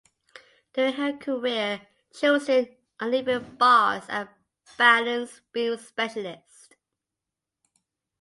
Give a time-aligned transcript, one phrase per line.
[0.73, 4.29] During her career, she was an uneven bars and
[4.75, 6.75] balance beam specialist.